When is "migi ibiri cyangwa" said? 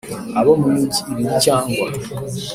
0.75-1.85